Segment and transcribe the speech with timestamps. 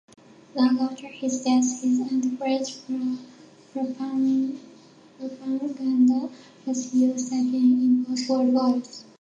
[0.55, 2.77] Long after his death, his anti-French
[3.71, 4.59] propaganda
[6.65, 7.47] was used again,
[7.83, 9.05] in both World Wars.